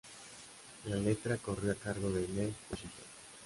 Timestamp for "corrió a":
1.37-1.75